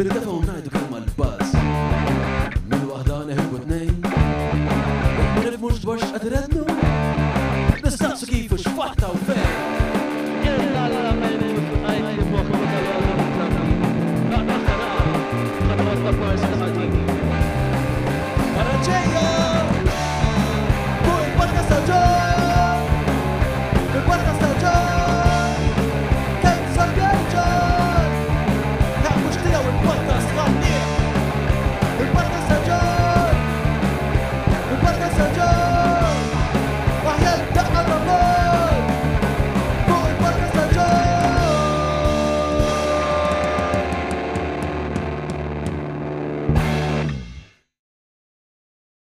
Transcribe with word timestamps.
Bil 0.00 0.08
dafa 0.08 0.30
unajdu 0.30 0.70
kalma 0.72 0.96
l-baz 1.04 1.50
Min 2.70 2.86
wahda 2.88 3.18
neħu 3.28 3.60
t-nejn 3.66 4.00
Min 4.00 5.60
mux 5.60 5.82
dwarx 5.84 6.08
għadrednu 6.16 6.64
Nistaqsu 7.84 8.30
kifu 8.32 8.62
xfatta 8.64 9.12
u 9.12 9.20
fejn 9.28 9.49